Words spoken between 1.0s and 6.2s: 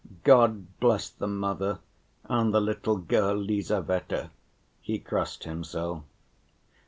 the mother and the little girl Lizaveta," he crossed himself.